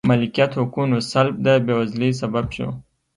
[0.09, 2.69] مالکیت حقونو سلب د بېوزلۍ سبب شو.